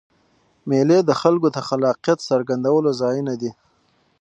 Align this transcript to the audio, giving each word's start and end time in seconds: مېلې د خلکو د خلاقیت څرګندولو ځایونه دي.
مېلې 0.69 0.99
د 1.05 1.11
خلکو 1.21 1.47
د 1.55 1.57
خلاقیت 1.67 2.19
څرګندولو 2.29 2.89
ځایونه 3.01 3.33
دي. 3.41 3.51